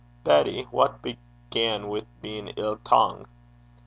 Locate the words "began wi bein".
1.03-2.47